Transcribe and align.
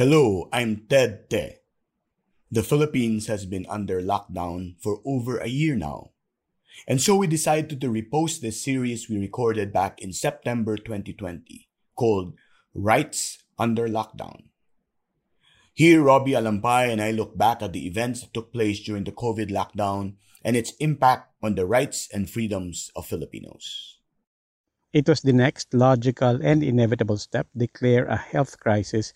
Hello, 0.00 0.48
I'm 0.50 0.88
Ted 0.88 1.28
Te. 1.28 1.60
The 2.50 2.62
Philippines 2.62 3.26
has 3.26 3.44
been 3.44 3.66
under 3.68 4.00
lockdown 4.00 4.80
for 4.80 5.02
over 5.04 5.36
a 5.36 5.46
year 5.46 5.76
now. 5.76 6.12
And 6.88 7.02
so 7.02 7.16
we 7.16 7.26
decided 7.26 7.82
to 7.82 7.92
repost 7.92 8.40
this 8.40 8.64
series 8.64 9.10
we 9.10 9.18
recorded 9.18 9.74
back 9.74 10.00
in 10.00 10.14
September 10.14 10.78
2020 10.78 11.68
called 11.96 12.32
Rights 12.72 13.44
Under 13.58 13.88
Lockdown. 13.88 14.44
Here, 15.74 16.00
Robbie 16.00 16.32
Alampay 16.32 16.88
and 16.90 17.02
I 17.02 17.10
look 17.10 17.36
back 17.36 17.60
at 17.60 17.74
the 17.74 17.86
events 17.86 18.22
that 18.22 18.32
took 18.32 18.54
place 18.54 18.80
during 18.80 19.04
the 19.04 19.12
COVID 19.12 19.50
lockdown 19.52 20.14
and 20.42 20.56
its 20.56 20.72
impact 20.80 21.28
on 21.42 21.56
the 21.56 21.66
rights 21.66 22.08
and 22.10 22.24
freedoms 22.30 22.90
of 22.96 23.04
Filipinos. 23.04 23.98
It 24.94 25.06
was 25.06 25.20
the 25.20 25.34
next 25.34 25.74
logical 25.74 26.40
and 26.42 26.64
inevitable 26.64 27.18
step 27.18 27.48
declare 27.54 28.06
a 28.06 28.16
health 28.16 28.58
crisis 28.58 29.12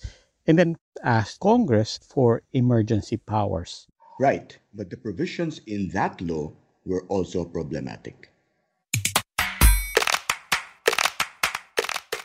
and 0.46 0.58
then 0.58 0.76
asked 1.02 1.40
Congress 1.40 1.98
for 2.02 2.42
emergency 2.52 3.16
powers. 3.16 3.86
Right, 4.20 4.56
but 4.74 4.90
the 4.90 4.96
provisions 4.96 5.60
in 5.66 5.88
that 5.90 6.20
law 6.20 6.52
were 6.86 7.04
also 7.08 7.44
problematic. 7.44 8.30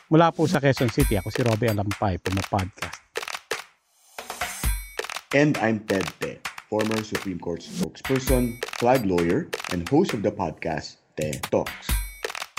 Mula 0.09 0.33
po 0.33 0.49
sa 0.49 0.57
Quezon 0.57 0.89
City, 0.89 1.21
ako 1.21 1.29
si 1.29 1.45
Robbie 1.45 1.69
Alampay, 1.69 2.17
Podcast. 2.49 2.97
And 5.37 5.53
I'm 5.61 5.85
Ted 5.85 6.09
Te, 6.17 6.41
former 6.65 7.05
Supreme 7.05 7.37
Court 7.37 7.61
spokesperson, 7.61 8.57
flag 8.81 9.05
lawyer, 9.05 9.45
and 9.69 9.85
host 9.85 10.17
of 10.17 10.25
the 10.25 10.33
podcast 10.33 10.97
Te 11.13 11.37
Talks. 11.53 11.98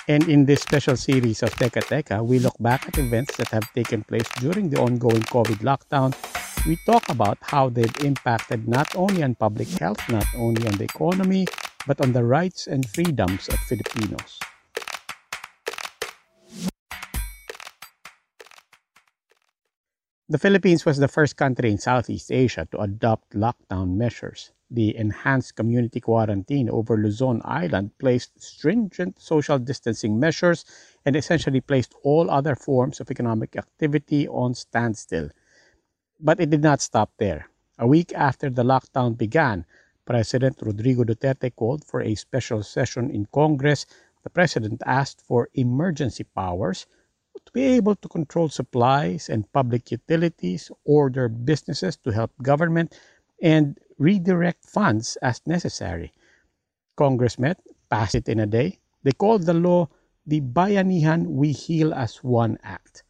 And 0.08 0.28
in 0.28 0.44
this 0.44 0.62
special 0.62 0.96
series 0.96 1.42
of 1.42 1.50
Teka 1.54 1.82
Teka, 1.84 2.24
we 2.24 2.38
look 2.38 2.56
back 2.58 2.88
at 2.88 2.98
events 2.98 3.36
that 3.36 3.48
have 3.48 3.70
taken 3.74 4.02
place 4.02 4.28
during 4.40 4.70
the 4.70 4.80
ongoing 4.80 5.22
COVID 5.22 5.62
lockdown. 5.62 6.16
We 6.66 6.76
talk 6.84 7.08
about 7.08 7.38
how 7.42 7.68
they've 7.68 7.96
impacted 8.04 8.66
not 8.66 8.94
only 8.96 9.22
on 9.22 9.34
public 9.34 9.68
health, 9.68 10.00
not 10.08 10.26
only 10.36 10.66
on 10.66 10.76
the 10.76 10.84
economy, 10.84 11.46
but 11.86 12.00
on 12.00 12.12
the 12.12 12.24
rights 12.24 12.66
and 12.66 12.88
freedoms 12.88 13.48
of 13.48 13.58
Filipinos. 13.68 14.40
The 20.28 20.38
Philippines 20.38 20.86
was 20.86 20.98
the 20.98 21.08
first 21.08 21.36
country 21.36 21.70
in 21.70 21.78
Southeast 21.78 22.30
Asia 22.30 22.66
to 22.70 22.78
adopt 22.80 23.34
lockdown 23.34 23.96
measures. 23.96 24.52
The 24.70 24.96
enhanced 24.96 25.56
community 25.56 26.00
quarantine 26.00 26.70
over 26.70 26.96
Luzon 26.96 27.42
Island 27.44 27.90
placed 27.98 28.40
stringent 28.40 29.20
social 29.20 29.58
distancing 29.58 30.20
measures 30.20 30.64
and 31.04 31.16
essentially 31.16 31.60
placed 31.60 31.94
all 32.04 32.30
other 32.30 32.54
forms 32.54 33.00
of 33.00 33.10
economic 33.10 33.56
activity 33.56 34.28
on 34.28 34.54
standstill. 34.54 35.30
But 36.20 36.38
it 36.38 36.50
did 36.50 36.62
not 36.62 36.80
stop 36.80 37.10
there. 37.18 37.48
A 37.78 37.86
week 37.86 38.12
after 38.14 38.48
the 38.48 38.62
lockdown 38.62 39.16
began, 39.16 39.64
President 40.04 40.58
Rodrigo 40.62 41.02
Duterte 41.04 41.54
called 41.54 41.84
for 41.84 42.00
a 42.02 42.14
special 42.14 42.62
session 42.62 43.10
in 43.10 43.26
Congress. 43.32 43.86
The 44.22 44.30
president 44.30 44.82
asked 44.86 45.20
for 45.22 45.48
emergency 45.54 46.24
powers 46.24 46.86
to 47.44 47.52
be 47.52 47.62
able 47.62 47.96
to 47.96 48.08
control 48.08 48.48
supplies 48.48 49.28
and 49.28 49.50
public 49.52 49.90
utilities, 49.90 50.70
order 50.84 51.28
businesses 51.28 51.96
to 51.96 52.10
help 52.10 52.30
government, 52.42 52.98
and 53.40 53.78
redirect 54.00 54.64
funds 54.64 55.16
as 55.20 55.44
necessary. 55.46 56.10
Congress 56.96 57.38
met, 57.38 57.60
passed 57.90 58.16
it 58.16 58.28
in 58.28 58.40
a 58.40 58.46
day. 58.46 58.80
They 59.04 59.12
called 59.12 59.44
the 59.44 59.54
law 59.54 59.88
the 60.26 60.40
Bayanihan 60.40 61.26
We 61.28 61.52
Heal 61.52 61.92
as 61.92 62.16
One 62.24 62.58
Act. 62.64 63.04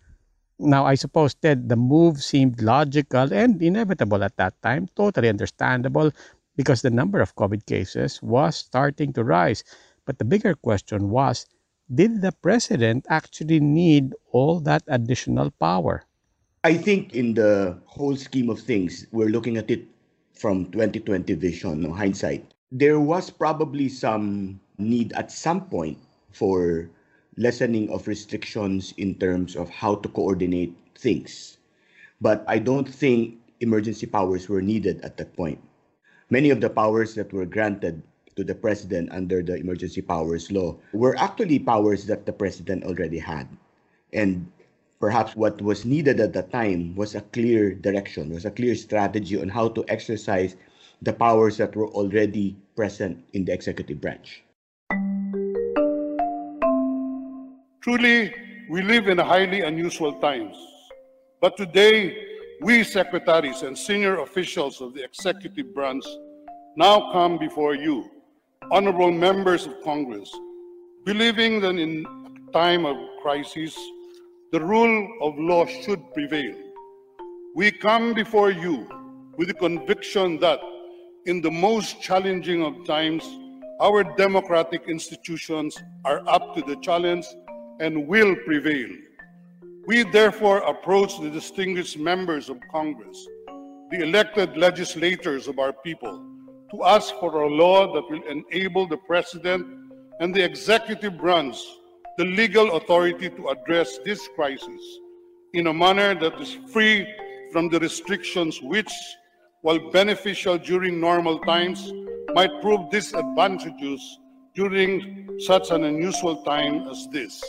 Now, 0.58 0.84
I 0.84 0.94
suppose 0.94 1.34
that 1.40 1.68
the 1.68 1.76
move 1.76 2.22
seemed 2.22 2.60
logical 2.60 3.32
and 3.32 3.62
inevitable 3.62 4.22
at 4.22 4.36
that 4.36 4.60
time, 4.62 4.88
totally 4.94 5.28
understandable 5.28 6.12
because 6.56 6.82
the 6.82 6.90
number 6.90 7.20
of 7.20 7.36
COVID 7.36 7.64
cases 7.66 8.20
was 8.22 8.56
starting 8.56 9.12
to 9.14 9.24
rise. 9.24 9.64
But 10.04 10.18
the 10.18 10.26
bigger 10.26 10.54
question 10.54 11.10
was 11.10 11.46
did 11.92 12.20
the 12.20 12.32
president 12.32 13.06
actually 13.08 13.60
need 13.60 14.14
all 14.32 14.60
that 14.60 14.82
additional 14.86 15.50
power? 15.50 16.04
I 16.62 16.74
think, 16.74 17.14
in 17.14 17.34
the 17.34 17.78
whole 17.86 18.16
scheme 18.16 18.50
of 18.50 18.60
things, 18.60 19.06
we're 19.12 19.32
looking 19.32 19.56
at 19.56 19.70
it 19.70 19.88
from 20.40 20.72
2020 20.72 21.34
vision, 21.34 21.82
no, 21.84 21.92
hindsight. 21.92 22.40
There 22.72 22.98
was 22.98 23.28
probably 23.28 23.92
some 23.92 24.58
need 24.78 25.12
at 25.12 25.30
some 25.30 25.68
point 25.68 25.98
for 26.32 26.88
lessening 27.36 27.90
of 27.90 28.08
restrictions 28.08 28.94
in 28.96 29.20
terms 29.20 29.54
of 29.54 29.68
how 29.68 29.96
to 29.96 30.08
coordinate 30.08 30.72
things. 30.96 31.58
But 32.22 32.42
I 32.48 32.58
don't 32.58 32.88
think 32.88 33.36
emergency 33.60 34.06
powers 34.06 34.48
were 34.48 34.62
needed 34.62 35.04
at 35.04 35.18
that 35.18 35.36
point. 35.36 35.60
Many 36.30 36.48
of 36.48 36.62
the 36.64 36.70
powers 36.70 37.14
that 37.20 37.32
were 37.32 37.44
granted 37.44 38.00
to 38.36 38.44
the 38.44 38.54
president 38.54 39.12
under 39.12 39.42
the 39.42 39.56
emergency 39.56 40.00
powers 40.00 40.50
law 40.50 40.76
were 40.92 41.16
actually 41.18 41.58
powers 41.58 42.06
that 42.06 42.24
the 42.24 42.32
president 42.32 42.84
already 42.84 43.18
had. 43.18 43.44
And 44.14 44.48
perhaps 45.00 45.34
what 45.34 45.60
was 45.62 45.86
needed 45.86 46.20
at 46.20 46.34
the 46.34 46.42
time 46.42 46.94
was 46.94 47.14
a 47.14 47.22
clear 47.32 47.74
direction, 47.74 48.30
was 48.30 48.44
a 48.44 48.50
clear 48.50 48.74
strategy 48.74 49.40
on 49.40 49.48
how 49.48 49.68
to 49.68 49.82
exercise 49.88 50.56
the 51.00 51.12
powers 51.12 51.56
that 51.56 51.74
were 51.74 51.88
already 51.88 52.54
present 52.76 53.24
in 53.32 53.46
the 53.46 53.52
executive 53.52 53.98
branch. 54.00 54.42
Truly, 57.80 58.34
we 58.68 58.82
live 58.82 59.08
in 59.08 59.16
highly 59.16 59.62
unusual 59.62 60.12
times. 60.20 60.56
But 61.40 61.56
today, 61.56 62.26
we 62.60 62.84
secretaries 62.84 63.62
and 63.62 63.76
senior 63.76 64.20
officials 64.20 64.82
of 64.82 64.92
the 64.92 65.02
executive 65.02 65.74
branch 65.74 66.04
now 66.76 67.10
come 67.10 67.38
before 67.38 67.74
you 67.74 68.10
honorable 68.70 69.10
members 69.10 69.64
of 69.66 69.80
Congress, 69.82 70.30
believing 71.06 71.60
that 71.60 71.76
in 71.76 72.04
time 72.52 72.84
of 72.84 72.96
crisis, 73.22 73.74
the 74.52 74.60
rule 74.60 75.08
of 75.22 75.38
law 75.38 75.64
should 75.64 76.12
prevail. 76.12 76.56
We 77.54 77.70
come 77.70 78.14
before 78.14 78.50
you 78.50 78.88
with 79.36 79.46
the 79.46 79.54
conviction 79.54 80.40
that 80.40 80.58
in 81.26 81.40
the 81.40 81.50
most 81.50 82.02
challenging 82.02 82.64
of 82.64 82.84
times, 82.84 83.22
our 83.80 84.02
democratic 84.16 84.88
institutions 84.88 85.78
are 86.04 86.28
up 86.28 86.56
to 86.56 86.62
the 86.62 86.74
challenge 86.76 87.26
and 87.78 88.08
will 88.08 88.34
prevail. 88.44 88.88
We 89.86 90.02
therefore 90.02 90.58
approach 90.58 91.20
the 91.20 91.30
distinguished 91.30 91.96
members 91.96 92.48
of 92.48 92.58
Congress, 92.72 93.24
the 93.92 94.02
elected 94.02 94.56
legislators 94.56 95.46
of 95.46 95.60
our 95.60 95.72
people, 95.72 96.26
to 96.72 96.84
ask 96.84 97.14
for 97.20 97.42
a 97.42 97.48
law 97.48 97.92
that 97.94 98.10
will 98.10 98.22
enable 98.24 98.88
the 98.88 98.96
President 98.96 99.64
and 100.18 100.34
the 100.34 100.44
executive 100.44 101.16
branch 101.18 101.56
the 102.20 102.26
legal 102.26 102.76
authority 102.76 103.30
to 103.30 103.48
address 103.48 103.96
this 104.04 104.28
crisis 104.36 104.82
in 105.54 105.68
a 105.68 105.72
manner 105.72 106.14
that 106.14 106.38
is 106.38 106.52
free 106.68 107.08
from 107.50 107.70
the 107.70 107.80
restrictions 107.80 108.60
which, 108.60 108.92
while 109.62 109.78
beneficial 109.90 110.58
during 110.58 111.00
normal 111.00 111.38
times, 111.38 111.94
might 112.34 112.52
prove 112.60 112.90
disadvantageous 112.90 114.18
during 114.54 115.30
such 115.40 115.70
an 115.70 115.84
unusual 115.84 116.44
time 116.44 116.86
as 116.92 117.08
this. 117.08 117.40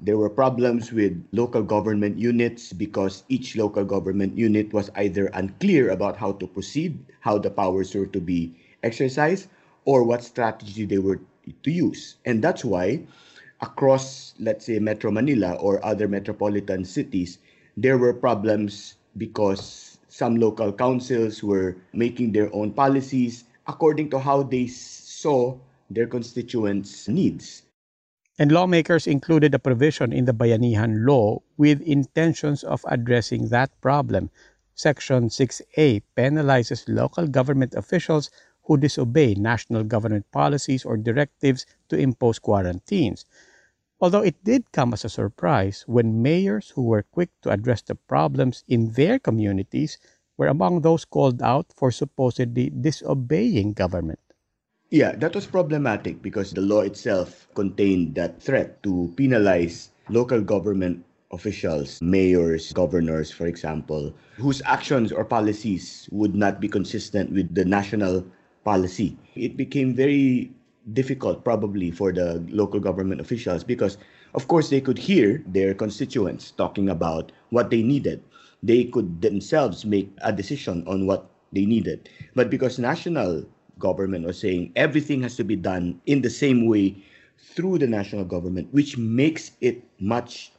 There 0.00 0.16
were 0.16 0.30
problems 0.30 0.92
with 0.92 1.12
local 1.32 1.62
government 1.62 2.18
units 2.18 2.72
because 2.72 3.24
each 3.28 3.54
local 3.54 3.84
government 3.84 4.32
unit 4.38 4.72
was 4.72 4.88
either 4.96 5.26
unclear 5.34 5.90
about 5.90 6.16
how 6.16 6.32
to 6.40 6.46
proceed, 6.46 7.04
how 7.20 7.36
the 7.36 7.50
powers 7.50 7.94
were 7.94 8.06
to 8.06 8.20
be 8.20 8.56
exercised, 8.82 9.48
or 9.88 10.04
what 10.04 10.20
strategy 10.20 10.84
they 10.84 11.00
were 11.00 11.16
to 11.64 11.70
use. 11.72 12.20
And 12.28 12.44
that's 12.44 12.60
why 12.60 13.08
across, 13.64 14.34
let's 14.38 14.68
say, 14.68 14.78
Metro 14.78 15.10
Manila 15.10 15.56
or 15.56 15.80
other 15.80 16.06
metropolitan 16.06 16.84
cities, 16.84 17.38
there 17.74 17.96
were 17.96 18.12
problems 18.12 19.00
because 19.16 19.96
some 20.12 20.36
local 20.36 20.76
councils 20.76 21.42
were 21.42 21.74
making 21.96 22.32
their 22.32 22.52
own 22.52 22.76
policies 22.76 23.44
according 23.66 24.10
to 24.10 24.18
how 24.20 24.42
they 24.44 24.66
saw 24.68 25.56
their 25.88 26.06
constituents' 26.06 27.08
needs. 27.08 27.62
And 28.38 28.52
lawmakers 28.52 29.06
included 29.06 29.54
a 29.54 29.58
provision 29.58 30.12
in 30.12 30.26
the 30.26 30.36
Bayanihan 30.36 31.08
law 31.08 31.40
with 31.56 31.80
intentions 31.80 32.62
of 32.62 32.84
addressing 32.86 33.48
that 33.48 33.72
problem. 33.80 34.28
Section 34.74 35.28
6A 35.28 36.02
penalizes 36.14 36.84
local 36.86 37.26
government 37.26 37.74
officials 37.74 38.30
who 38.68 38.76
disobey 38.76 39.34
national 39.34 39.82
government 39.82 40.30
policies 40.30 40.84
or 40.84 40.96
directives 40.96 41.64
to 41.88 41.96
impose 41.96 42.38
quarantines. 42.38 43.24
Although 43.98 44.22
it 44.22 44.36
did 44.44 44.70
come 44.70 44.92
as 44.92 45.04
a 45.04 45.08
surprise 45.08 45.82
when 45.88 46.22
mayors 46.22 46.70
who 46.70 46.82
were 46.82 47.02
quick 47.02 47.30
to 47.42 47.50
address 47.50 47.82
the 47.82 47.96
problems 47.96 48.62
in 48.68 48.92
their 48.92 49.18
communities 49.18 49.98
were 50.36 50.46
among 50.46 50.82
those 50.82 51.04
called 51.04 51.42
out 51.42 51.72
for 51.74 51.90
supposedly 51.90 52.70
disobeying 52.70 53.72
government. 53.72 54.20
Yeah, 54.90 55.12
that 55.16 55.34
was 55.34 55.46
problematic 55.46 56.22
because 56.22 56.52
the 56.52 56.60
law 56.60 56.82
itself 56.82 57.48
contained 57.54 58.14
that 58.14 58.40
threat 58.40 58.82
to 58.84 59.12
penalize 59.16 59.90
local 60.08 60.40
government 60.40 61.04
officials, 61.30 62.00
mayors, 62.00 62.72
governors, 62.72 63.30
for 63.30 63.46
example, 63.46 64.14
whose 64.36 64.62
actions 64.64 65.12
or 65.12 65.24
policies 65.24 66.08
would 66.12 66.34
not 66.34 66.60
be 66.60 66.68
consistent 66.68 67.32
with 67.32 67.54
the 67.54 67.64
national 67.64 68.24
policy. 68.68 69.16
It 69.32 69.56
became 69.56 69.96
very 69.96 70.52
difficult, 70.92 71.40
probably, 71.40 71.88
for 71.88 72.12
the 72.12 72.44
local 72.52 72.80
government 72.80 73.24
officials 73.24 73.64
because, 73.64 73.96
of 74.36 74.44
course, 74.44 74.68
they 74.68 74.84
could 74.84 75.00
hear 75.00 75.40
their 75.48 75.72
constituents 75.72 76.52
talking 76.52 76.92
about 76.92 77.32
what 77.48 77.72
they 77.72 77.80
needed. 77.80 78.20
They 78.60 78.84
could 78.84 79.24
themselves 79.24 79.88
make 79.88 80.12
a 80.20 80.36
decision 80.36 80.84
on 80.84 81.08
what 81.08 81.32
they 81.56 81.64
needed. 81.64 82.12
But 82.36 82.52
because 82.52 82.76
national 82.78 83.48
government 83.80 84.28
was 84.28 84.36
saying 84.36 84.76
everything 84.76 85.24
has 85.24 85.40
to 85.40 85.44
be 85.48 85.56
done 85.56 85.96
in 86.04 86.20
the 86.20 86.28
same 86.28 86.68
way 86.68 87.00
through 87.40 87.80
the 87.80 87.88
national 87.88 88.28
government, 88.28 88.68
which 88.76 89.00
makes 89.00 89.56
it 89.64 89.80
much 89.96 90.52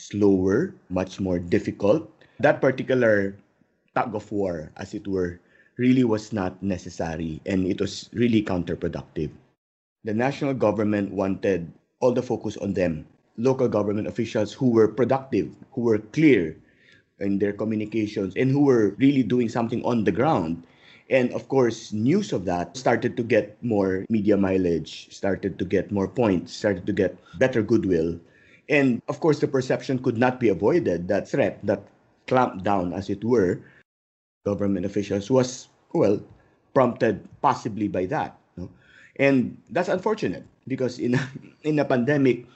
slower, 0.00 0.72
much 0.88 1.20
more 1.20 1.36
difficult. 1.36 2.08
That 2.40 2.64
particular 2.64 3.36
tug 3.92 4.14
of 4.16 4.32
war, 4.32 4.72
as 4.80 4.94
it 4.94 5.04
were, 5.04 5.40
really 5.76 6.04
was 6.04 6.32
not 6.32 6.62
necessary 6.62 7.40
and 7.46 7.66
it 7.66 7.80
was 7.80 8.08
really 8.12 8.42
counterproductive. 8.42 9.30
The 10.04 10.14
national 10.14 10.54
government 10.54 11.12
wanted 11.12 11.70
all 12.00 12.12
the 12.12 12.22
focus 12.22 12.56
on 12.56 12.72
them, 12.74 13.06
local 13.36 13.68
government 13.68 14.06
officials 14.06 14.52
who 14.52 14.70
were 14.70 14.88
productive, 14.88 15.54
who 15.72 15.82
were 15.82 15.98
clear 15.98 16.56
in 17.20 17.38
their 17.38 17.52
communications, 17.52 18.34
and 18.36 18.50
who 18.50 18.64
were 18.64 18.96
really 18.98 19.22
doing 19.22 19.48
something 19.48 19.84
on 19.84 20.04
the 20.04 20.12
ground. 20.12 20.62
And 21.10 21.32
of 21.32 21.48
course, 21.48 21.92
news 21.92 22.32
of 22.32 22.44
that 22.46 22.76
started 22.76 23.16
to 23.16 23.22
get 23.22 23.60
more 23.62 24.06
media 24.08 24.36
mileage, 24.36 25.12
started 25.12 25.58
to 25.58 25.64
get 25.64 25.90
more 25.92 26.08
points, 26.08 26.54
started 26.54 26.86
to 26.86 26.92
get 26.92 27.18
better 27.38 27.62
goodwill. 27.62 28.18
And 28.68 29.02
of 29.08 29.20
course, 29.20 29.40
the 29.40 29.48
perception 29.48 29.98
could 29.98 30.16
not 30.16 30.38
be 30.40 30.48
avoided 30.48 31.08
that 31.08 31.28
threat, 31.28 31.58
that 31.64 31.82
clamp 32.26 32.62
down, 32.62 32.94
as 32.94 33.10
it 33.10 33.24
were, 33.24 33.60
government 34.44 34.86
officials 34.86 35.30
was, 35.30 35.68
well, 35.92 36.20
prompted 36.74 37.20
possibly 37.42 37.88
by 37.88 38.06
that. 38.06 38.36
And 39.16 39.60
that's 39.70 39.88
unfortunate 39.88 40.46
because 40.66 40.98
in 40.98 41.18
in 41.62 41.78
a 41.78 41.84
pandemic, 41.84 42.46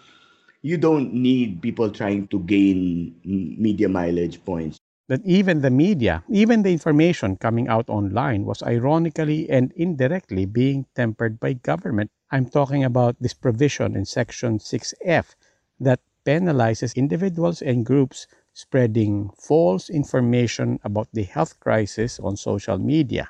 you 0.63 0.79
don't 0.79 1.13
need 1.13 1.61
people 1.61 1.91
trying 1.91 2.27
to 2.29 2.41
gain 2.41 3.13
media 3.25 3.89
mileage 3.89 4.41
points. 4.45 4.79
That 5.09 5.21
even 5.29 5.61
the 5.61 5.69
media, 5.69 6.25
even 6.33 6.63
the 6.63 6.73
information 6.73 7.37
coming 7.37 7.69
out 7.69 7.85
online 7.91 8.49
was 8.49 8.63
ironically 8.63 9.51
and 9.51 9.69
indirectly 9.77 10.47
being 10.47 10.87
tempered 10.97 11.39
by 11.39 11.61
government. 11.61 12.09
I'm 12.33 12.49
talking 12.49 12.83
about 12.83 13.21
this 13.21 13.35
provision 13.35 13.95
in 13.95 14.09
Section 14.09 14.57
6F 14.57 15.37
that 15.81 16.01
penalizes 16.25 16.97
individuals 16.97 17.61
and 17.61 17.85
groups 17.85 18.27
spreading 18.55 19.29
false 19.37 19.91
information 19.91 20.79
about 20.85 21.09
the 21.13 21.25
health 21.25 21.59
crisis 21.59 22.19
on 22.21 22.37
social 22.37 22.79
media. 22.79 23.29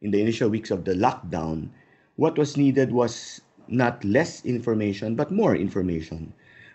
In 0.00 0.10
the 0.10 0.20
initial 0.20 0.48
weeks 0.48 0.70
of 0.70 0.84
the 0.84 0.94
lockdown, 0.94 1.68
what 2.16 2.38
was 2.38 2.56
needed 2.56 2.90
was 2.90 3.40
not 3.68 4.02
less 4.04 4.44
information, 4.44 5.14
but 5.14 5.30
more 5.30 5.54
information. 5.54 6.32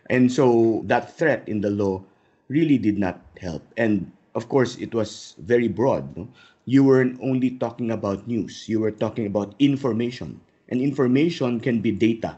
And 0.10 0.32
so 0.32 0.84
that 0.86 1.18
threat 1.18 1.44
in 1.50 1.62
the 1.62 1.72
law 1.72 2.04
really 2.50 2.78
did 2.78 2.98
not 2.98 3.20
help. 3.40 3.64
And 3.78 4.12
of 4.36 4.48
course, 4.48 4.78
it 4.78 4.94
was 4.94 5.36
very 5.40 5.68
broad. 5.68 6.16
No? 6.16 6.30
You 6.66 6.84
weren't 6.84 7.20
only 7.22 7.58
talking 7.58 7.90
about 7.90 8.28
news, 8.28 8.70
you 8.70 8.80
were 8.80 8.92
talking 8.92 9.26
about 9.26 9.56
information. 9.58 10.40
And 10.70 10.80
information 10.80 11.60
can 11.60 11.82
be 11.82 11.92
data, 11.92 12.38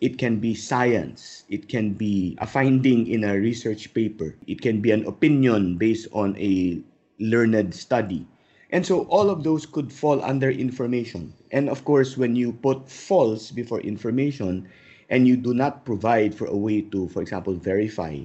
it 0.00 0.16
can 0.16 0.40
be 0.40 0.54
science, 0.54 1.44
it 1.48 1.68
can 1.68 1.92
be 1.92 2.36
a 2.40 2.46
finding 2.46 3.06
in 3.06 3.24
a 3.24 3.38
research 3.38 3.92
paper, 3.92 4.34
it 4.46 4.60
can 4.60 4.80
be 4.80 4.90
an 4.90 5.04
opinion 5.06 5.76
based 5.76 6.08
on 6.12 6.36
a 6.38 6.80
learned 7.18 7.74
study. 7.74 8.26
And 8.72 8.86
so 8.86 9.02
all 9.12 9.28
of 9.28 9.42
those 9.44 9.66
could 9.66 9.92
fall 9.92 10.22
under 10.22 10.50
information. 10.50 11.34
And 11.50 11.68
of 11.68 11.84
course, 11.84 12.16
when 12.16 12.36
you 12.36 12.52
put 12.52 12.88
false 12.88 13.50
before 13.50 13.80
information 13.80 14.68
and 15.10 15.26
you 15.26 15.36
do 15.36 15.52
not 15.52 15.84
provide 15.84 16.34
for 16.34 16.46
a 16.46 16.56
way 16.56 16.80
to, 16.82 17.08
for 17.08 17.20
example, 17.20 17.54
verify, 17.54 18.20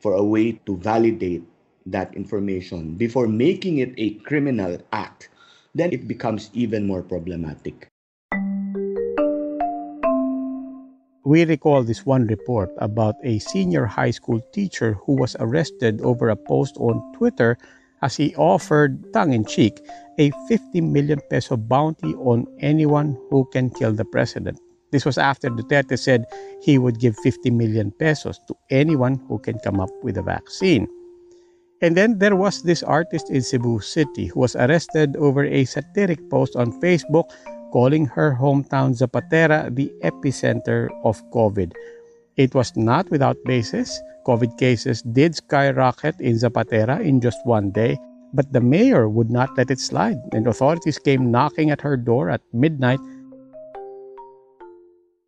for 0.00 0.14
a 0.14 0.24
way 0.24 0.52
to 0.66 0.76
validate 0.78 1.44
that 1.86 2.14
information 2.16 2.94
before 2.94 3.28
making 3.28 3.78
it 3.78 3.94
a 3.98 4.14
criminal 4.24 4.78
act, 4.92 5.28
then 5.74 5.92
it 5.92 6.08
becomes 6.08 6.50
even 6.54 6.86
more 6.86 7.02
problematic. 7.02 7.91
We 11.24 11.44
recall 11.44 11.84
this 11.84 12.04
one 12.04 12.26
report 12.26 12.70
about 12.78 13.14
a 13.22 13.38
senior 13.38 13.86
high 13.86 14.10
school 14.10 14.40
teacher 14.52 14.94
who 15.06 15.14
was 15.14 15.36
arrested 15.38 16.00
over 16.00 16.28
a 16.28 16.36
post 16.36 16.76
on 16.78 16.98
Twitter 17.14 17.56
as 18.02 18.16
he 18.16 18.34
offered 18.34 19.12
tongue 19.12 19.32
in 19.32 19.44
cheek 19.44 19.78
a 20.18 20.32
50 20.48 20.80
million 20.80 21.20
peso 21.30 21.56
bounty 21.56 22.14
on 22.14 22.46
anyone 22.58 23.16
who 23.30 23.44
can 23.52 23.70
kill 23.70 23.92
the 23.92 24.04
president. 24.04 24.58
This 24.90 25.04
was 25.04 25.16
after 25.16 25.48
Duterte 25.48 25.96
said 25.96 26.26
he 26.60 26.76
would 26.76 26.98
give 26.98 27.16
50 27.22 27.50
million 27.50 27.92
pesos 27.92 28.40
to 28.48 28.56
anyone 28.70 29.22
who 29.28 29.38
can 29.38 29.60
come 29.60 29.78
up 29.78 29.90
with 30.02 30.18
a 30.18 30.22
vaccine. 30.22 30.88
And 31.82 31.96
then 31.96 32.18
there 32.22 32.36
was 32.36 32.62
this 32.62 32.84
artist 32.84 33.28
in 33.28 33.42
Cebu 33.42 33.80
City 33.80 34.26
who 34.26 34.38
was 34.38 34.54
arrested 34.54 35.16
over 35.16 35.44
a 35.44 35.64
satiric 35.64 36.22
post 36.30 36.54
on 36.54 36.70
Facebook 36.80 37.26
calling 37.72 38.06
her 38.06 38.38
hometown 38.38 38.94
Zapatera 38.94 39.74
the 39.74 39.90
epicenter 40.06 40.86
of 41.02 41.18
COVID. 41.34 41.74
It 42.36 42.54
was 42.54 42.76
not 42.76 43.10
without 43.10 43.36
basis. 43.44 44.00
COVID 44.24 44.56
cases 44.58 45.02
did 45.02 45.34
skyrocket 45.34 46.14
in 46.20 46.38
Zapatera 46.38 47.02
in 47.02 47.20
just 47.20 47.42
one 47.44 47.72
day, 47.72 47.98
but 48.32 48.52
the 48.52 48.60
mayor 48.60 49.08
would 49.08 49.30
not 49.30 49.50
let 49.58 49.68
it 49.70 49.80
slide, 49.80 50.22
and 50.30 50.46
authorities 50.46 51.00
came 51.00 51.32
knocking 51.32 51.70
at 51.70 51.80
her 51.80 51.96
door 51.96 52.30
at 52.30 52.42
midnight. 52.52 53.00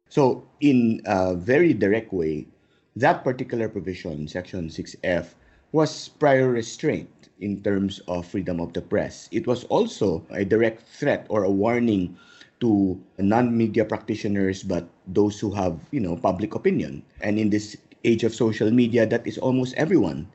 So, 0.08 0.46
in 0.60 1.02
a 1.04 1.34
very 1.34 1.74
direct 1.74 2.12
way, 2.12 2.46
that 2.94 3.24
particular 3.24 3.68
provision, 3.68 4.28
Section 4.28 4.68
6F, 4.68 5.34
was 5.74 6.06
prior 6.22 6.54
restraint 6.54 7.10
in 7.42 7.58
terms 7.66 7.98
of 8.06 8.22
freedom 8.22 8.62
of 8.62 8.70
the 8.78 8.80
press. 8.80 9.26
It 9.34 9.42
was 9.50 9.66
also 9.66 10.22
a 10.30 10.46
direct 10.46 10.86
threat 10.86 11.26
or 11.26 11.42
a 11.42 11.50
warning 11.50 12.14
to 12.62 12.94
non-media 13.18 13.84
practitioners 13.84 14.62
but 14.62 14.86
those 15.10 15.42
who 15.42 15.50
have 15.50 15.74
you 15.90 15.98
know 15.98 16.14
public 16.14 16.54
opinion. 16.54 17.02
And 17.20 17.42
in 17.42 17.50
this 17.50 17.74
age 18.06 18.22
of 18.22 18.30
social 18.30 18.70
media 18.70 19.02
that 19.10 19.26
is 19.26 19.34
almost 19.42 19.74
everyone. 19.74 20.30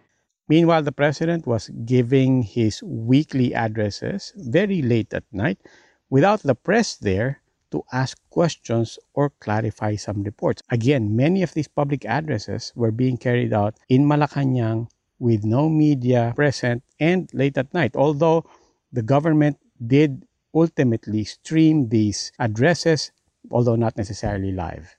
Meanwhile 0.51 0.83
the 0.83 0.91
president 0.91 1.47
was 1.47 1.71
giving 1.87 2.43
his 2.43 2.83
weekly 2.83 3.55
addresses 3.55 4.35
very 4.35 4.83
late 4.83 5.15
at 5.15 5.23
night 5.31 5.63
without 6.11 6.43
the 6.43 6.55
press 6.55 6.99
there 6.99 7.39
to 7.71 7.85
ask 7.93 8.19
questions 8.27 8.99
or 9.13 9.31
clarify 9.39 9.95
some 9.95 10.19
reports. 10.23 10.61
Again 10.67 11.15
many 11.15 11.47
of 11.47 11.55
these 11.55 11.71
public 11.71 12.03
addresses 12.03 12.73
were 12.75 12.91
being 12.91 13.15
carried 13.15 13.53
out 13.53 13.79
in 13.87 14.03
Malacanang 14.03 14.91
with 15.19 15.43
no 15.43 15.69
media 15.69 16.33
present 16.35 16.83
and 16.99 17.29
late 17.33 17.57
at 17.57 17.73
night 17.73 17.95
although 17.95 18.43
the 18.91 19.03
government 19.03 19.57
did 19.85 20.25
ultimately 20.53 21.23
stream 21.23 21.89
these 21.89 22.31
addresses, 22.39 23.11
although 23.51 23.75
not 23.75 23.97
necessarily 23.97 24.51
live? 24.51 24.95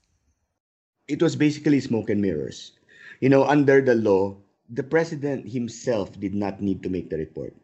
It 1.08 1.22
was 1.22 1.34
basically 1.34 1.80
smoke 1.80 2.10
and 2.10 2.22
mirrors. 2.22 2.72
You 3.20 3.28
know, 3.28 3.44
under 3.44 3.80
the 3.80 3.94
law, 3.94 4.36
the 4.70 4.82
president 4.82 5.50
himself 5.50 6.18
did 6.18 6.34
not 6.34 6.62
need 6.62 6.82
to 6.82 6.88
make 6.88 7.10
the 7.10 7.18
report. 7.18 7.54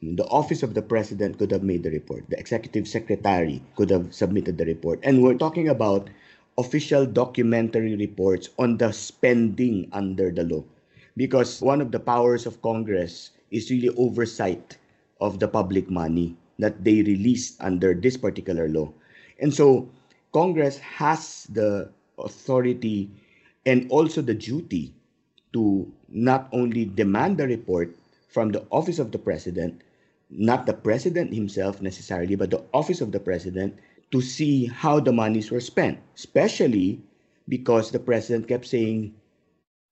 The 0.00 0.26
office 0.26 0.62
of 0.62 0.74
the 0.74 0.82
president 0.82 1.38
could 1.38 1.50
have 1.50 1.62
made 1.62 1.82
the 1.82 1.90
report. 1.90 2.28
The 2.28 2.38
executive 2.38 2.86
secretary 2.86 3.62
could 3.74 3.90
have 3.90 4.14
submitted 4.14 4.58
the 4.58 4.66
report. 4.66 5.00
And 5.02 5.22
we're 5.22 5.38
talking 5.38 5.68
about 5.68 6.10
official 6.58 7.06
documentary 7.06 7.96
reports 7.96 8.50
on 8.58 8.76
the 8.76 8.92
spending 8.92 9.88
under 9.92 10.30
the 10.30 10.44
law. 10.44 10.64
Because 11.16 11.62
one 11.62 11.80
of 11.80 11.92
the 11.92 12.00
powers 12.00 12.46
of 12.46 12.60
Congress 12.62 13.30
is 13.50 13.70
really 13.70 13.90
oversight 13.96 14.76
of 15.20 15.38
the 15.38 15.48
public 15.48 15.88
money 15.90 16.36
that 16.58 16.82
they 16.84 17.02
released 17.02 17.56
under 17.60 17.94
this 17.94 18.16
particular 18.16 18.68
law. 18.68 18.92
And 19.40 19.52
so 19.52 19.88
Congress 20.32 20.78
has 20.78 21.46
the 21.50 21.90
authority 22.18 23.10
and 23.66 23.90
also 23.90 24.22
the 24.22 24.34
duty 24.34 24.92
to 25.52 25.90
not 26.08 26.48
only 26.52 26.84
demand 26.84 27.38
the 27.38 27.46
report 27.46 27.94
from 28.28 28.50
the 28.50 28.66
office 28.70 28.98
of 28.98 29.12
the 29.12 29.18
president, 29.18 29.82
not 30.30 30.66
the 30.66 30.74
president 30.74 31.32
himself 31.32 31.80
necessarily, 31.80 32.34
but 32.34 32.50
the 32.50 32.62
office 32.74 33.00
of 33.00 33.12
the 33.12 33.20
president 33.20 33.78
to 34.10 34.20
see 34.20 34.66
how 34.66 34.98
the 34.98 35.12
monies 35.12 35.50
were 35.50 35.60
spent, 35.60 35.98
especially 36.16 37.00
because 37.48 37.90
the 37.90 37.98
president 37.98 38.48
kept 38.48 38.66
saying, 38.66 39.14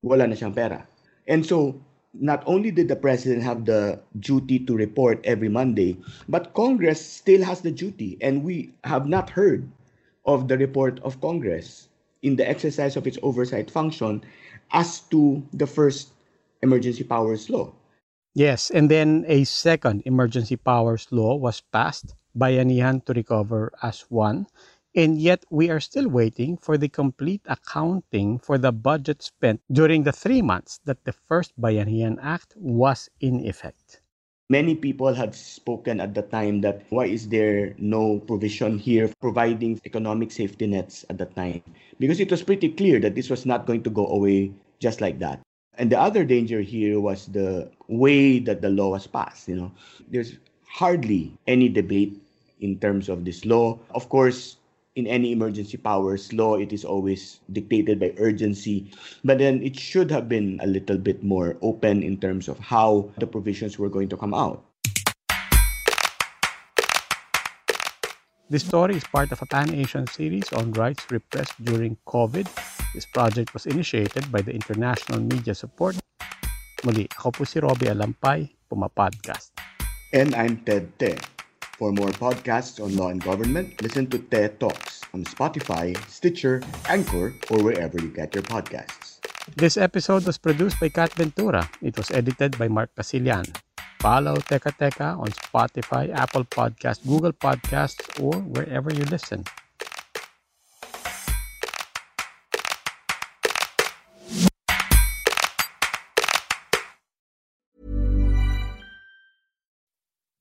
wala 0.03 0.27
na 0.27 0.35
siyang 0.35 0.55
pera. 0.55 0.87
And 1.27 1.45
so, 1.47 1.81
not 2.15 2.43
only 2.47 2.71
did 2.71 2.89
the 2.89 2.97
president 2.97 3.43
have 3.43 3.65
the 3.65 4.01
duty 4.19 4.59
to 4.61 4.77
report 4.77 5.21
every 5.25 5.49
Monday, 5.49 5.97
but 6.29 6.53
Congress 6.53 7.05
still 7.05 7.43
has 7.43 7.61
the 7.63 7.71
duty. 7.71 8.19
And 8.21 8.45
we 8.45 8.75
have 8.85 9.07
not 9.07 9.31
heard 9.31 9.69
of 10.27 10.49
the 10.49 10.59
report 10.59 11.01
of 11.01 11.21
Congress 11.21 11.89
in 12.23 12.37
the 12.37 12.49
exercise 12.49 12.97
of 12.97 13.07
its 13.07 13.19
oversight 13.23 13.71
function 13.71 14.23
as 14.73 15.01
to 15.11 15.43
the 15.53 15.67
first 15.67 16.13
emergency 16.63 17.05
powers 17.05 17.51
law. 17.51 17.73
Yes, 18.35 18.71
and 18.71 18.91
then 18.91 19.25
a 19.29 19.45
second 19.45 20.03
emergency 20.07 20.57
powers 20.57 21.07
law 21.11 21.37
was 21.37 21.61
passed, 21.61 22.15
by 22.35 22.53
Bayanihan 22.53 23.05
to 23.05 23.13
Recover 23.13 23.73
as 23.83 24.09
one, 24.09 24.47
and 24.95 25.19
yet 25.19 25.45
we 25.51 25.71
are 25.71 25.81
still 25.81 26.09
waiting 26.09 26.57
for 26.57 26.77
the 26.77 26.89
complete 26.89 27.41
accounting 27.47 28.39
for 28.39 28.59
the 28.59 28.73
budget 28.73 29.23
spent 29.23 29.61
during 29.71 30.03
the 30.03 30.13
three 30.13 30.43
months 30.43 30.81
that 30.85 31.05
the 31.05 31.13
first 31.13 31.53
Bayanihan 31.61 32.19
Act 32.21 32.55
was 32.57 33.09
in 33.21 33.47
effect. 33.47 34.01
Many 34.51 34.75
people 34.75 35.15
had 35.15 35.35
spoken 35.35 35.99
at 35.99 36.13
the 36.13 36.21
time 36.21 36.61
that 36.61 36.85
why 36.91 37.07
is 37.07 37.29
there 37.29 37.75
no 37.79 38.21
provision 38.21 38.77
here 38.77 39.09
providing 39.21 39.81
economic 39.87 40.31
safety 40.31 40.67
nets 40.67 41.07
at 41.09 41.17
the 41.17 41.25
time? 41.25 41.63
Because 41.99 42.21
it 42.21 42.31
was 42.31 42.43
pretty 42.43 42.69
clear 42.69 43.01
that 43.01 43.15
this 43.15 43.31
was 43.31 43.47
not 43.47 43.65
going 43.65 43.83
to 43.85 43.91
go 43.91 44.07
away 44.09 44.53
just 44.79 45.01
like 45.01 45.19
that. 45.21 45.41
And 45.79 45.89
the 45.89 45.99
other 45.99 46.25
danger 46.25 46.61
here 46.61 47.01
was 47.01 47.27
the 47.33 47.71
way 47.89 48.41
that 48.41 48.61
the 48.61 48.69
law 48.69 48.91
was 48.91 49.07
passed. 49.07 49.49
You 49.49 49.57
know, 49.57 49.73
there's 50.11 50.37
hardly 50.69 51.33
any 51.47 51.71
debate 51.71 52.21
in 52.61 52.79
terms 52.79 53.09
of 53.09 53.25
this 53.25 53.47
law. 53.47 53.79
Of 53.95 54.11
course, 54.11 54.57
in 54.95 55.07
any 55.07 55.33
emergency 55.33 55.77
powers 55.77 56.33
law, 56.33 56.57
it 56.57 56.73
is 56.73 56.85
always 56.85 57.41
dictated 57.53 57.99
by 57.99 58.13
urgency. 58.19 58.93
But 59.25 59.39
then 59.39 59.63
it 59.63 59.79
should 59.79 60.11
have 60.11 60.29
been 60.29 60.61
a 60.63 60.67
little 60.67 60.99
bit 60.99 61.25
more 61.25 61.57
open 61.63 62.03
in 62.03 62.21
terms 62.21 62.49
of 62.49 62.59
how 62.59 63.09
the 63.17 63.27
provisions 63.27 63.79
were 63.79 63.89
going 63.89 64.09
to 64.11 64.17
come 64.17 64.35
out. 64.35 64.65
This 68.51 68.69
story 68.69 68.97
is 68.97 69.05
part 69.05 69.33
of 69.33 69.41
a 69.41 69.47
Pan-Asian 69.47 70.07
series 70.09 70.53
on 70.53 70.73
rights 70.77 71.09
repressed 71.11 71.57
during 71.65 71.97
COVID. 72.07 72.45
This 72.93 73.07
project 73.07 73.55
was 73.55 73.65
initiated 73.65 74.31
by 74.31 74.43
the 74.43 74.53
International 74.53 75.25
Media 75.25 75.55
Support. 75.55 75.97
Muli, 76.85 77.09
ako 77.17 77.31
po 77.33 77.43
si 77.49 77.65
Robbie 77.65 77.89
Alampay, 77.89 78.53
Puma 78.69 78.93
Podcast. 78.93 79.57
And 80.13 80.37
I'm 80.37 80.61
Ted 80.69 80.93
Te. 81.01 81.17
For 81.83 81.91
more 81.91 82.15
podcasts 82.15 82.79
on 82.79 82.95
law 82.95 83.09
and 83.11 83.19
government, 83.19 83.83
listen 83.83 84.07
to 84.15 84.19
Te 84.31 84.55
Talks 84.63 85.03
on 85.13 85.25
Spotify, 85.25 85.99
Stitcher, 86.07 86.63
Anchor, 86.87 87.35
or 87.51 87.59
wherever 87.59 87.99
you 87.99 88.07
get 88.07 88.33
your 88.39 88.47
podcasts. 88.47 89.19
This 89.57 89.77
episode 89.77 90.25
was 90.25 90.39
produced 90.39 90.79
by 90.79 90.91
Kat 90.91 91.13
Ventura. 91.15 91.69
It 91.83 91.99
was 91.99 92.13
edited 92.13 92.57
by 92.57 92.69
Mark 92.69 92.95
Casilian. 92.95 93.51
Follow 93.99 94.37
Teka 94.37 94.79
Teka 94.79 95.19
on 95.19 95.35
Spotify, 95.35 96.15
Apple 96.15 96.45
Podcasts, 96.45 97.03
Google 97.03 97.33
Podcasts, 97.33 97.99
or 98.23 98.39
wherever 98.39 98.95
you 98.95 99.03
listen. 99.11 99.43